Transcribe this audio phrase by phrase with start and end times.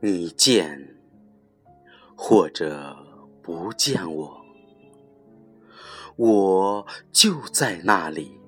[0.00, 0.96] 你见
[2.16, 2.96] 或者
[3.42, 4.40] 不见我，
[6.14, 8.38] 我就在那里，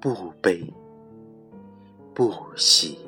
[0.00, 0.72] 不悲
[2.14, 3.00] 不喜。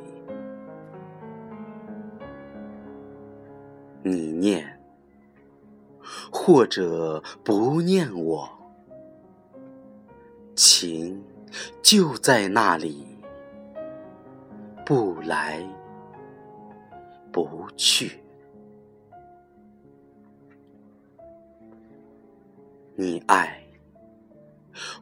[4.02, 4.80] 你念
[6.32, 8.48] 或者不念我，
[10.56, 11.22] 情
[11.80, 13.06] 就在那里，
[14.84, 15.64] 不来。
[17.36, 18.18] 不去，
[22.94, 23.62] 你爱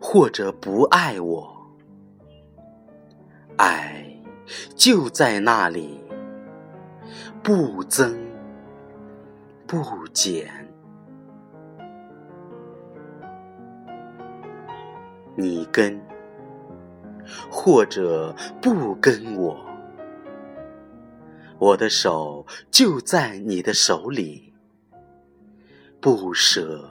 [0.01, 1.57] 或者不爱我，
[3.57, 4.05] 爱
[4.75, 6.01] 就在那里，
[7.41, 8.19] 不增
[9.65, 10.51] 不减。
[15.37, 16.01] 你跟
[17.49, 19.57] 或者不跟我。
[21.59, 24.53] 我的手就在你的手里，
[26.01, 26.89] 不舍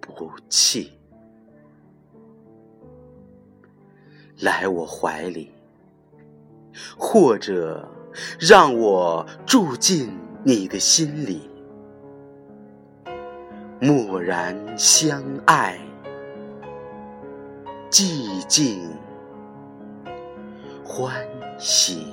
[0.00, 0.92] 不弃，
[4.40, 5.52] 来我怀里，
[6.98, 7.88] 或者
[8.38, 10.12] 让我住进
[10.44, 11.48] 你的心里，
[13.80, 15.80] 默然相爱，
[17.90, 18.90] 寂静
[20.84, 21.14] 欢
[21.58, 22.06] 喜。